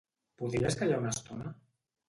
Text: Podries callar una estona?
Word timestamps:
Podries 0.41 0.79
callar 0.81 0.99
una 1.03 1.13
estona? 1.17 1.55